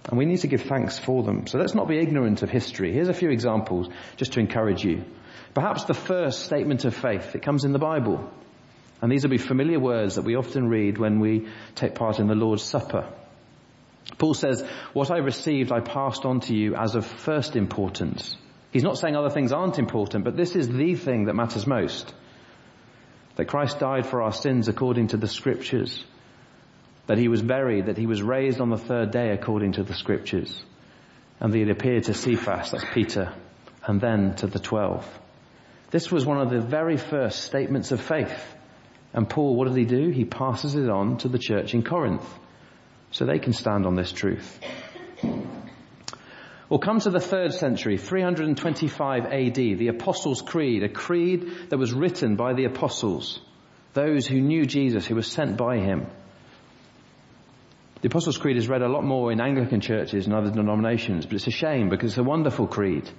[0.10, 1.48] And we need to give thanks for them.
[1.48, 2.92] So let's not be ignorant of history.
[2.92, 5.06] Here's a few examples just to encourage you.
[5.54, 8.30] Perhaps the first statement of faith that comes in the Bible.
[9.02, 12.28] And these will be familiar words that we often read when we take part in
[12.28, 13.08] the Lord's Supper.
[14.18, 18.36] Paul says, what I received I passed on to you as of first importance.
[18.72, 22.14] He's not saying other things aren't important, but this is the thing that matters most.
[23.36, 26.04] That Christ died for our sins according to the scriptures
[27.08, 29.94] that he was buried, that he was raised on the third day according to the
[29.94, 30.64] scriptures,
[31.40, 33.34] and that he appeared to Cephas, that's Peter,
[33.86, 35.06] and then to the twelve.
[35.90, 38.56] This was one of the very first statements of faith.
[39.14, 40.10] And Paul, what did he do?
[40.10, 42.26] He passes it on to the church in Corinth,
[43.12, 44.60] so they can stand on this truth.
[46.72, 51.92] We'll come to the third century, 325 AD, the Apostles' Creed, a creed that was
[51.92, 53.42] written by the apostles,
[53.92, 56.08] those who knew Jesus, who was sent by him.
[58.02, 61.36] The Apostles' Creed is read a lot more in Anglican churches and other denominations, but
[61.36, 63.10] it's a shame because it's a wonderful creed.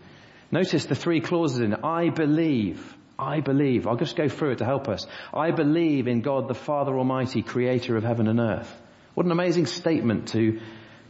[0.50, 1.80] Notice the three clauses in it.
[1.84, 2.96] I believe.
[3.18, 3.86] I believe.
[3.86, 5.06] I'll just go through it to help us.
[5.34, 8.74] I believe in God the Father Almighty, creator of heaven and earth.
[9.12, 10.58] What an amazing statement to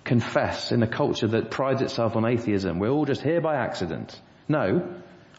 [0.05, 2.79] confess in a culture that prides itself on atheism.
[2.79, 4.21] We're all just here by accident.
[4.49, 4.95] No,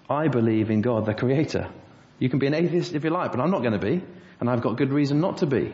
[0.10, 1.70] I believe in God the creator.
[2.20, 4.04] You can be an atheist if you like, but I'm not going to be.
[4.40, 5.74] And I've got good reason not to be.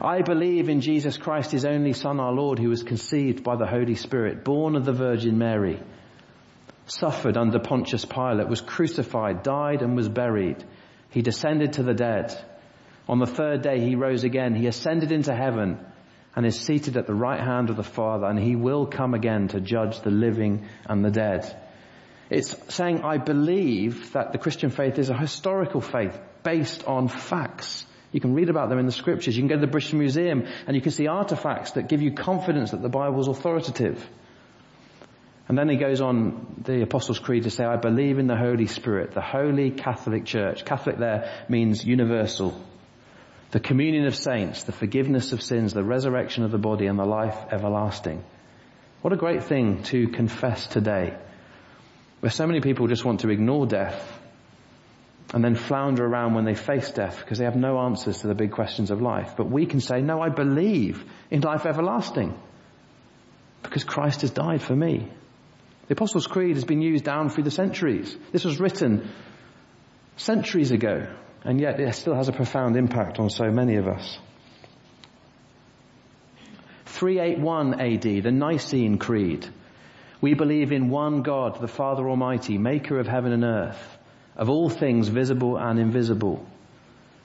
[0.00, 3.66] I believe in Jesus Christ, his only son, our Lord, who was conceived by the
[3.66, 5.80] Holy Spirit, born of the Virgin Mary,
[6.86, 10.64] suffered under Pontius Pilate, was crucified, died and was buried.
[11.10, 12.34] He descended to the dead.
[13.08, 14.54] On the third day he rose again.
[14.54, 15.78] He ascended into heaven
[16.36, 19.48] and is seated at the right hand of the Father and he will come again
[19.48, 21.60] to judge the living and the dead.
[22.30, 27.86] It's saying I believe that the Christian faith is a historical faith based on facts.
[28.12, 29.36] You can read about them in the scriptures.
[29.36, 32.12] You can go to the British Museum and you can see artifacts that give you
[32.12, 34.04] confidence that the Bible is authoritative.
[35.46, 38.66] And then he goes on the Apostles' Creed to say, I believe in the Holy
[38.66, 40.64] Spirit, the Holy Catholic Church.
[40.64, 42.58] Catholic there means universal.
[43.54, 47.04] The communion of saints, the forgiveness of sins, the resurrection of the body and the
[47.04, 48.24] life everlasting.
[49.00, 51.16] What a great thing to confess today.
[52.18, 54.20] Where so many people just want to ignore death
[55.32, 58.34] and then flounder around when they face death because they have no answers to the
[58.34, 59.34] big questions of life.
[59.36, 62.36] But we can say, no, I believe in life everlasting
[63.62, 65.08] because Christ has died for me.
[65.86, 68.16] The Apostles' Creed has been used down through the centuries.
[68.32, 69.12] This was written
[70.16, 71.06] centuries ago,
[71.44, 74.18] and yet it still has a profound impact on so many of us.
[76.86, 79.46] 381 AD, the Nicene Creed.
[80.20, 83.98] We believe in one God, the Father Almighty, maker of heaven and earth,
[84.36, 86.46] of all things visible and invisible.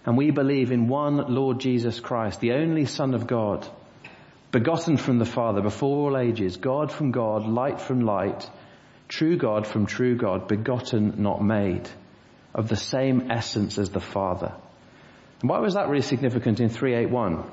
[0.05, 3.67] And we believe in one Lord Jesus Christ, the only Son of God,
[4.51, 8.49] begotten from the Father before all ages, God from God, light from light,
[9.07, 11.87] true God from true God, begotten, not made,
[12.59, 14.53] of the same essence as the Father.
[15.39, 17.49] And why was that really significant in 381?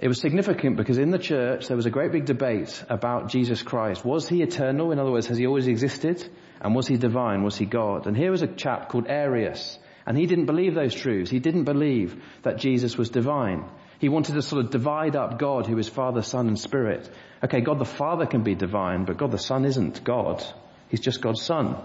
[0.00, 3.62] It was significant because in the church there was a great big debate about Jesus
[3.62, 4.04] Christ.
[4.04, 4.90] Was he eternal?
[4.90, 6.28] In other words, has he always existed?
[6.60, 7.44] And was he divine?
[7.44, 8.08] Was he God?
[8.08, 9.78] And here was a chap called Arius.
[10.04, 11.30] And he didn't believe those truths.
[11.30, 13.70] He didn't believe that Jesus was divine.
[14.00, 17.08] He wanted to sort of divide up God, who is Father, Son, and Spirit.
[17.44, 20.42] Okay, God the Father can be divine, but God the Son isn't God.
[20.88, 21.76] He's just God's Son.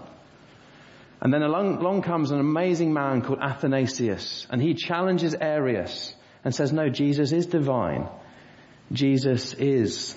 [1.20, 6.54] And then along, along comes an amazing man called Athanasius, and he challenges Arius and
[6.54, 8.08] says, no, Jesus is divine.
[8.92, 10.14] Jesus is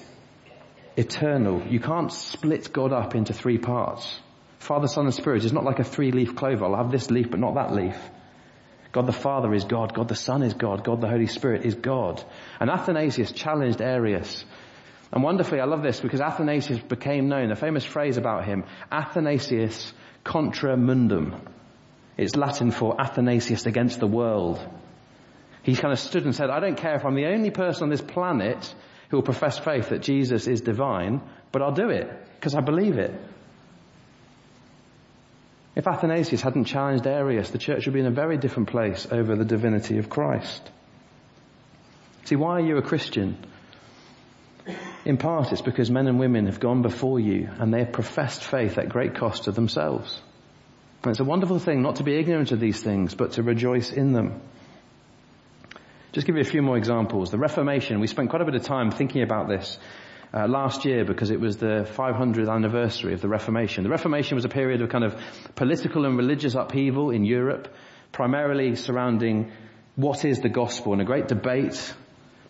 [0.97, 1.65] eternal.
[1.67, 4.19] You can't split God up into three parts.
[4.59, 6.65] Father, Son, and Spirit is not like a three-leaf clover.
[6.65, 7.97] I'll have this leaf, but not that leaf.
[8.91, 9.93] God the Father is God.
[9.93, 10.83] God the Son is God.
[10.83, 12.23] God the Holy Spirit is God.
[12.59, 14.43] And Athanasius challenged Arius.
[15.11, 19.93] And wonderfully, I love this because Athanasius became known, a famous phrase about him, Athanasius
[20.23, 21.39] contra mundum.
[22.17, 24.59] It's Latin for Athanasius against the world.
[25.63, 27.89] He kind of stood and said, I don't care if I'm the only person on
[27.89, 28.73] this planet
[29.09, 32.97] who will profess faith that Jesus is divine, but I'll do it because I believe
[32.97, 33.13] it.
[35.75, 39.35] If Athanasius hadn't challenged Arius, the church would be in a very different place over
[39.35, 40.69] the divinity of Christ.
[42.25, 43.37] See, why are you a Christian?
[45.05, 48.43] In part, it's because men and women have gone before you and they have professed
[48.43, 50.21] faith at great cost to themselves.
[51.03, 53.91] And it's a wonderful thing not to be ignorant of these things, but to rejoice
[53.91, 54.41] in them.
[56.11, 57.31] Just give you a few more examples.
[57.31, 59.77] The Reformation, we spent quite a bit of time thinking about this
[60.33, 63.83] uh, last year because it was the 500th anniversary of the Reformation.
[63.83, 65.15] The Reformation was a period of kind of
[65.55, 67.73] political and religious upheaval in Europe,
[68.11, 69.51] primarily surrounding
[69.95, 71.93] what is the gospel and a great debate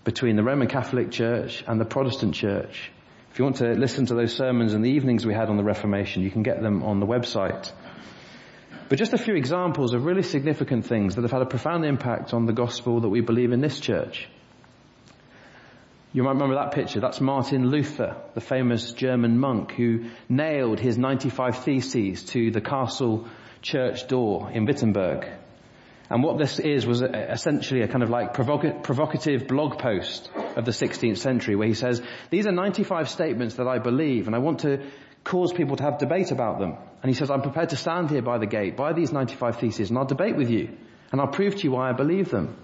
[0.09, 2.91] between the Roman Catholic Church and the Protestant Church.
[3.31, 5.63] If you want to listen to those sermons and the evenings we had on the
[5.63, 7.71] Reformation, you can get them on the website.
[8.89, 12.33] But just a few examples of really significant things that have had a profound impact
[12.33, 14.27] on the gospel that we believe in this church.
[16.11, 16.99] You might remember that picture.
[16.99, 23.27] That's Martin Luther, the famous German monk who nailed his 95 theses to the castle
[23.61, 25.27] church door in Wittenberg.
[26.09, 30.71] And what this is was essentially a kind of like provocative blog post of the
[30.71, 34.61] 16th century where he says, these are 95 statements that I believe and I want
[34.61, 34.87] to
[35.23, 36.75] cause people to have debate about them.
[37.03, 39.89] And he says, I'm prepared to stand here by the gate, by these 95 theses
[39.89, 40.75] and I'll debate with you
[41.11, 42.55] and I'll prove to you why I believe them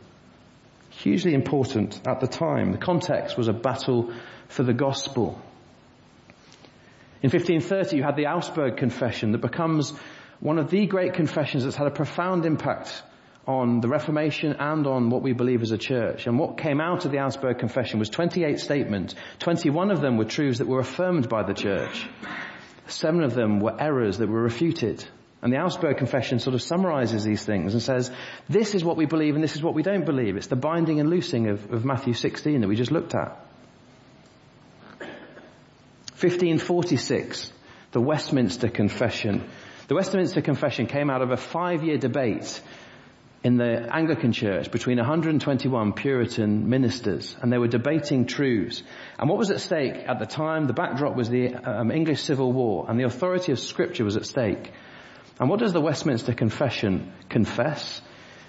[0.89, 2.71] hugely important at the time.
[2.71, 4.12] The context was a battle
[4.47, 5.39] for the gospel.
[7.21, 9.93] In 1530 you had the Augsburg Confession that becomes
[10.39, 13.03] one of the great confessions that's had a profound impact
[13.47, 16.25] on the Reformation and on what we believe as a church.
[16.25, 19.15] And what came out of the Augsburg Confession was 28 statements.
[19.39, 22.08] 21 of them were truths that were affirmed by the church.
[22.88, 25.03] Seven of them were errors that were refuted.
[25.41, 28.10] And the Augsburg Confession sort of summarizes these things and says,
[28.49, 30.38] this is what we believe and this is what we don't believe.
[30.38, 33.38] It's the binding and loosing of, of Matthew 16 that we just looked at.
[36.17, 37.51] 1546,
[37.91, 39.47] the Westminster Confession.
[39.88, 42.60] The Westminster Confession came out of a five-year debate
[43.45, 48.81] in the Anglican Church between 121 Puritan ministers, and they were debating truths.
[49.19, 50.65] And what was at stake at the time?
[50.65, 54.25] The backdrop was the um, English Civil War, and the authority of Scripture was at
[54.25, 54.71] stake.
[55.39, 58.01] And what does the Westminster Confession confess?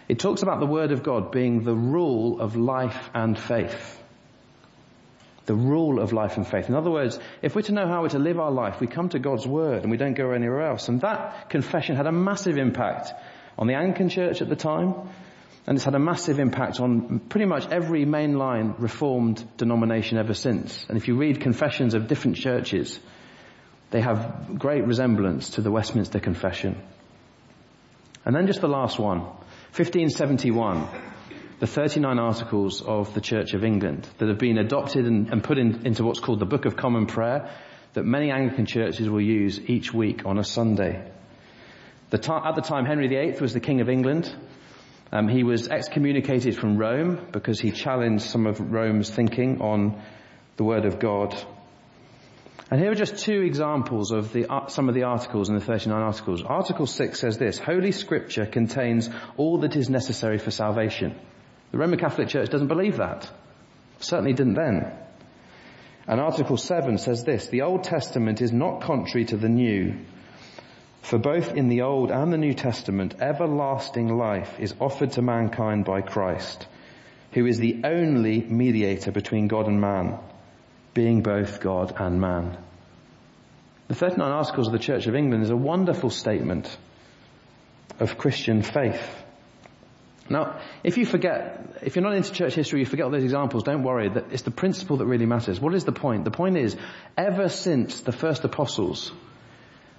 [0.09, 4.03] It talks about the Word of God being the rule of life and faith.
[5.45, 6.71] The rule of life and faith.
[6.71, 9.11] In other words, if we're to know how we're to live our life, we come
[9.11, 10.89] to God's Word and we don't go anywhere else.
[10.89, 13.13] And that confession had a massive impact
[13.59, 14.95] on the Anglican Church at the time,
[15.67, 20.87] and it's had a massive impact on pretty much every mainline Reformed denomination ever since.
[20.89, 23.01] And if you read confessions of different churches,
[23.91, 26.81] they have great resemblance to the Westminster Confession.
[28.25, 30.89] And then just the last one, 1571,
[31.59, 35.59] the 39 articles of the Church of England that have been adopted and, and put
[35.59, 37.51] in, into what's called the Book of Common Prayer
[37.95, 41.11] that many Anglican churches will use each week on a Sunday.
[42.11, 44.33] The at the time, Henry VIII was the King of England.
[45.13, 50.01] Um, he was excommunicated from Rome because he challenged some of Rome's thinking on
[50.57, 51.35] the Word of God.
[52.71, 55.61] And here are just two examples of the, uh, some of the articles in the
[55.61, 56.43] 39 articles.
[56.43, 61.15] Article 6 says this, Holy Scripture contains all that is necessary for salvation.
[61.71, 63.31] The Roman Catholic Church doesn't believe that.
[63.99, 64.93] Certainly didn't then.
[66.09, 70.05] And Article 7 says this, the Old Testament is not contrary to the New,
[71.07, 75.85] for both in the Old and the New Testament, everlasting life is offered to mankind
[75.85, 76.67] by Christ,
[77.31, 80.19] who is the only mediator between God and man
[80.95, 82.59] being both God and man.
[83.87, 86.77] The 39 Articles of the Church of England is a wonderful statement
[88.01, 89.09] of Christian faith.
[90.29, 93.63] Now, if you forget, if you're not into church history, you forget all those examples,
[93.63, 95.61] don't worry, that it's the principle that really matters.
[95.61, 96.25] What is the point?
[96.25, 96.77] The point is,
[97.17, 99.13] ever since the first apostles,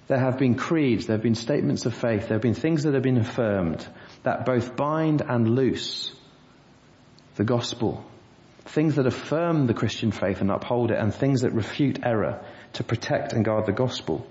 [0.08, 2.94] there have been creeds, there have been statements of faith, there have been things that
[2.94, 3.86] have been affirmed
[4.24, 6.12] that both bind and loose
[7.36, 8.04] the gospel
[8.68, 12.44] things that affirm the Christian faith and uphold it, and things that refute error
[12.74, 14.26] to protect and guard the gospel.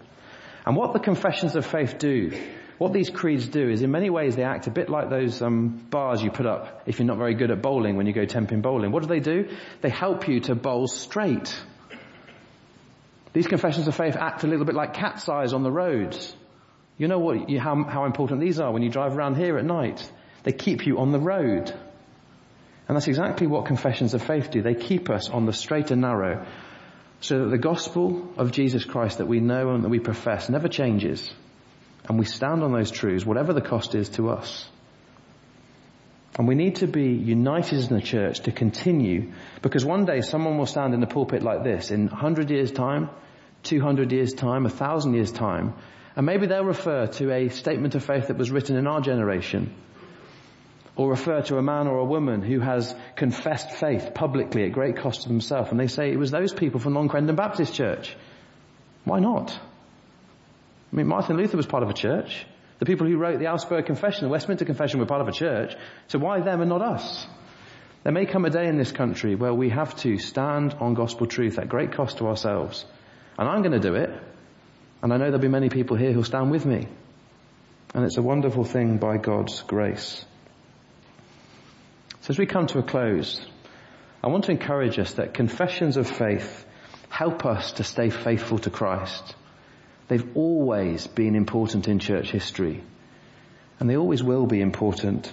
[0.65, 2.38] And what the confessions of faith do,
[2.78, 5.69] what these creeds do is in many ways they act a bit like those um,
[5.89, 8.61] bars you put up if you're not very good at bowling when you go tenpin
[8.61, 8.91] bowling.
[8.91, 9.49] What do they do?
[9.82, 11.59] They help you to bowl straight.
[13.38, 16.35] These confessions of faith act a little bit like cat's eyes on the roads.
[16.97, 19.63] You know what, you, how, how important these are when you drive around here at
[19.63, 20.11] night.
[20.41, 21.69] They keep you on the road.
[22.88, 24.63] And that's exactly what confessions of faith do.
[24.63, 26.47] They keep us on the straight and narrow
[27.21, 30.67] so that the gospel of Jesus Christ that we know and that we profess never
[30.67, 31.31] changes.
[32.09, 34.67] And we stand on those truths, whatever the cost is to us.
[36.39, 39.31] And we need to be united in the church to continue
[39.61, 43.11] because one day someone will stand in the pulpit like this in 100 years time,
[43.63, 45.73] 200 years time, 1000 years time,
[46.15, 49.73] and maybe they'll refer to a statement of faith that was written in our generation
[50.95, 54.97] or refer to a man or a woman who has confessed faith publicly at great
[54.97, 58.15] cost to themselves and they say it was those people from Long Crendon Baptist Church.
[59.05, 59.51] Why not?
[60.91, 62.45] I mean, Martin Luther was part of a church.
[62.79, 65.75] The people who wrote the Augsburg Confession, the Westminster Confession were part of a church.
[66.07, 67.27] So why them and not us?
[68.03, 71.27] There may come a day in this country where we have to stand on gospel
[71.27, 72.85] truth at great cost to ourselves.
[73.38, 74.09] And I'm going to do it.
[75.01, 76.88] And I know there'll be many people here who'll stand with me.
[77.93, 80.25] And it's a wonderful thing by God's grace.
[82.21, 83.45] So as we come to a close,
[84.23, 86.65] I want to encourage us that confessions of faith
[87.09, 89.35] help us to stay faithful to Christ.
[90.07, 92.83] They've always been important in church history.
[93.79, 95.31] And they always will be important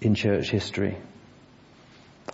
[0.00, 0.96] in church history.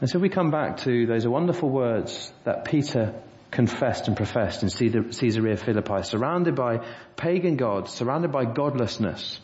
[0.01, 3.15] And so we come back to those wonderful words that Peter
[3.53, 6.85] confessed and professed in Caesarea Philippi, surrounded by
[7.17, 9.39] pagan gods, surrounded by godlessness,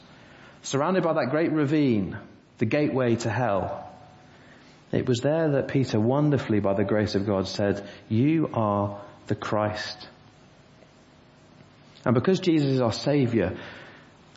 [0.63, 2.19] surrounded by that great ravine,
[2.57, 3.85] the gateway to hell.
[4.91, 9.35] It was there that Peter wonderfully, by the grace of God, said, you are the
[9.35, 10.09] Christ.
[12.07, 13.59] And because Jesus is our Savior,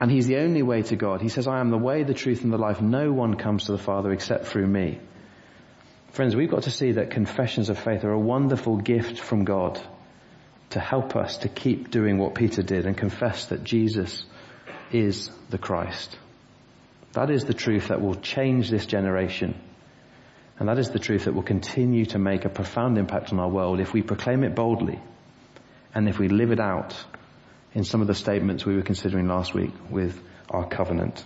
[0.02, 2.44] and He's the only way to God, He says, I am the way, the truth,
[2.44, 2.82] and the life.
[2.82, 5.00] No one comes to the Father except through me.
[6.12, 9.80] Friends, we've got to see that confessions of faith are a wonderful gift from God
[10.72, 14.26] to help us to keep doing what Peter did and confess that Jesus
[14.92, 16.18] is the Christ.
[17.14, 19.60] That is the truth that will change this generation
[20.60, 23.50] and that is the truth that will continue to make a profound impact on our
[23.50, 25.00] world if we proclaim it boldly
[25.96, 26.96] and if we live it out
[27.74, 31.26] in some of the statements we were considering last week with our covenant.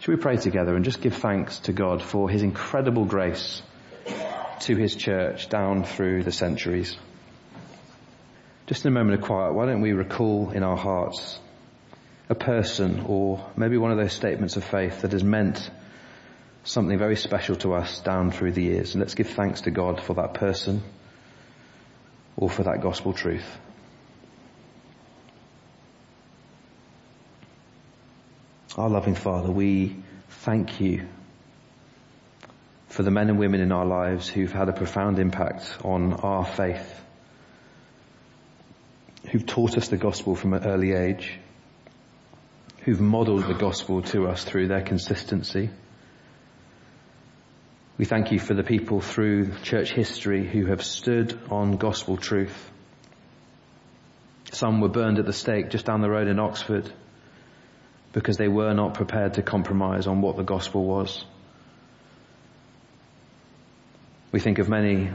[0.00, 3.60] Should we pray together and just give thanks to God for His incredible grace
[4.60, 6.96] to His church down through the centuries?
[8.66, 11.38] Just in a moment of quiet, why don't we recall in our hearts
[12.30, 15.70] a person or maybe one of those statements of faith that has meant
[16.64, 18.94] something very special to us down through the years.
[18.94, 20.82] And let's give thanks to God for that person
[22.38, 23.58] or for that gospel truth.
[28.76, 29.96] Our loving Father, we
[30.28, 31.08] thank you
[32.86, 36.44] for the men and women in our lives who've had a profound impact on our
[36.44, 37.02] faith,
[39.28, 41.36] who've taught us the gospel from an early age,
[42.82, 45.70] who've modeled the gospel to us through their consistency,
[47.98, 52.70] we thank you for the people through church history who have stood on gospel truth.
[54.52, 56.90] Some were burned at the stake just down the road in Oxford
[58.12, 61.24] because they were not prepared to compromise on what the gospel was.
[64.32, 65.10] We think of many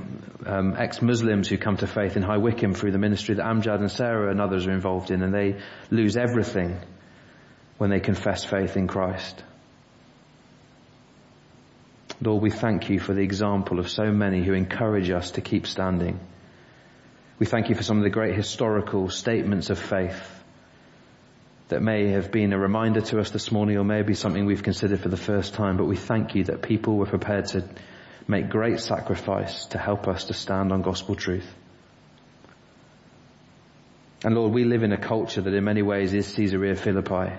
[0.45, 3.91] um, ex-Muslims who come to faith in High Wycombe through the ministry that Amjad and
[3.91, 5.57] Sarah and others are involved in, and they
[5.89, 6.77] lose everything
[7.77, 9.41] when they confess faith in Christ.
[12.21, 15.65] Lord, we thank you for the example of so many who encourage us to keep
[15.67, 16.19] standing.
[17.39, 20.34] We thank you for some of the great historical statements of faith
[21.68, 24.99] that may have been a reminder to us this morning or maybe something we've considered
[24.99, 27.63] for the first time, but we thank you that people were prepared to
[28.28, 31.47] make great sacrifice to help us to stand on gospel truth.
[34.24, 37.34] And Lord, we live in a culture that in many ways is Caesarea Philippi.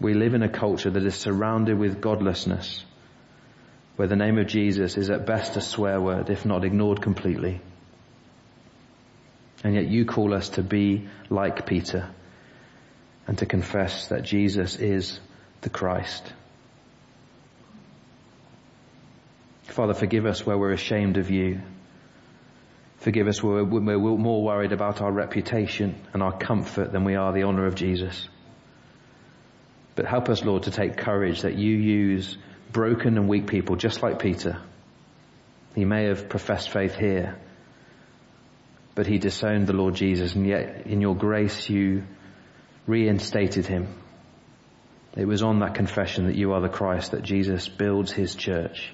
[0.00, 2.84] We live in a culture that is surrounded with godlessness,
[3.96, 7.60] where the name of Jesus is at best a swear word, if not ignored completely.
[9.64, 12.10] And yet you call us to be like Peter
[13.26, 15.18] and to confess that Jesus is
[15.62, 16.32] the Christ.
[19.64, 21.60] Father, forgive us where we're ashamed of you.
[22.98, 27.32] Forgive us where we're more worried about our reputation and our comfort than we are
[27.32, 28.28] the honor of Jesus.
[29.96, 32.36] But help us, Lord, to take courage that you use
[32.72, 34.58] broken and weak people just like Peter.
[35.74, 37.36] He may have professed faith here,
[38.94, 42.04] but he disowned the Lord Jesus and yet in your grace you
[42.86, 43.88] reinstated him.
[45.16, 48.92] It was on that confession that you are the Christ that Jesus builds his church.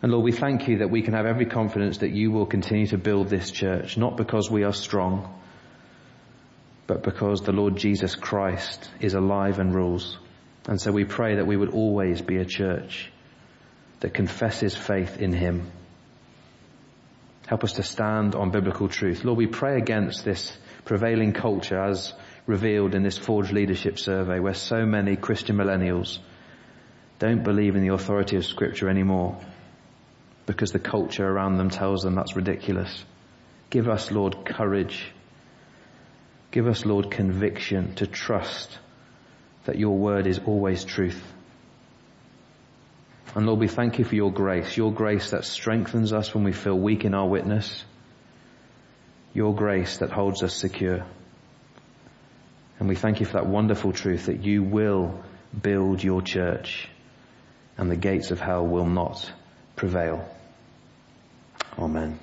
[0.00, 2.86] And Lord, we thank you that we can have every confidence that you will continue
[2.88, 5.40] to build this church, not because we are strong,
[6.86, 10.18] but because the Lord Jesus Christ is alive and rules.
[10.66, 13.10] And so we pray that we would always be a church
[14.00, 15.70] that confesses faith in him.
[17.46, 19.24] Help us to stand on biblical truth.
[19.24, 22.12] Lord, we pray against this prevailing culture as
[22.46, 26.18] revealed in this Forge Leadership Survey where so many Christian millennials
[27.18, 29.38] don't believe in the authority of scripture anymore
[30.46, 33.04] because the culture around them tells them that's ridiculous.
[33.70, 35.12] Give us, Lord, courage.
[36.50, 38.76] Give us, Lord, conviction to trust
[39.64, 41.22] that your word is always truth.
[43.34, 46.52] And Lord, we thank you for your grace, your grace that strengthens us when we
[46.52, 47.84] feel weak in our witness,
[49.32, 51.06] your grace that holds us secure.
[52.82, 55.22] And we thank you for that wonderful truth that you will
[55.62, 56.88] build your church
[57.78, 59.30] and the gates of hell will not
[59.76, 60.28] prevail.
[61.78, 62.18] Amen.